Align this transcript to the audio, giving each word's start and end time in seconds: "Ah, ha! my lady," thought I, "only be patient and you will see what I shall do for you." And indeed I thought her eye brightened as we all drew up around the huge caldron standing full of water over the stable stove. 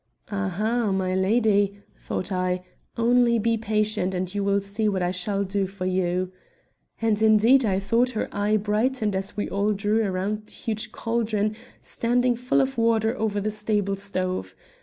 "Ah, 0.31 0.49
ha! 0.49 0.91
my 0.91 1.13
lady," 1.13 1.77
thought 1.95 2.31
I, 2.31 2.63
"only 2.97 3.37
be 3.37 3.55
patient 3.55 4.15
and 4.15 4.33
you 4.33 4.43
will 4.43 4.59
see 4.59 4.89
what 4.89 5.03
I 5.03 5.11
shall 5.11 5.43
do 5.43 5.67
for 5.67 5.85
you." 5.85 6.31
And 6.99 7.21
indeed 7.21 7.63
I 7.65 7.77
thought 7.77 8.09
her 8.17 8.27
eye 8.35 8.57
brightened 8.57 9.15
as 9.15 9.37
we 9.37 9.47
all 9.47 9.73
drew 9.73 10.01
up 10.01 10.09
around 10.09 10.45
the 10.47 10.51
huge 10.53 10.91
caldron 10.91 11.55
standing 11.81 12.35
full 12.35 12.61
of 12.61 12.79
water 12.79 13.15
over 13.15 13.39
the 13.39 13.51
stable 13.51 13.95
stove. 13.95 14.55